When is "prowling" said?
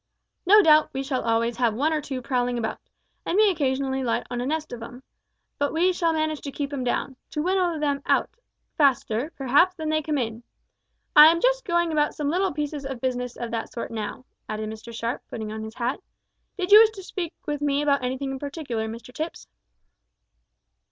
2.23-2.57